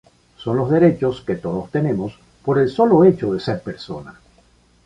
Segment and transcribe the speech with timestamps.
[0.37, 2.13] Son los derechos que todos tenemos,
[2.43, 4.19] por el solo hecho de ser persona.